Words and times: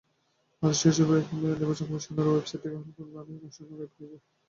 আর 0.63 0.73
সেই 0.79 0.93
চাপে 0.97 1.15
নির্বাচন 1.53 1.85
কমিশনের 1.89 2.27
ওয়েবসাইট 2.27 2.59
থেকে 2.63 2.75
হলফনামাগুলো 2.77 3.37
রহস্যজনকভাবে 3.37 3.85
গায়েব 3.87 3.99
হয়ে 3.99 4.11
যায়। 4.11 4.23